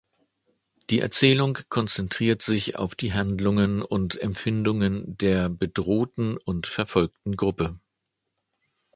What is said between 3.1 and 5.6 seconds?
Handlungen und Empfindungen der